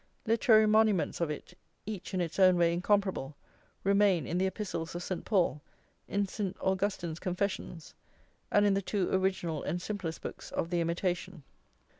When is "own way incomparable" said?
2.39-3.35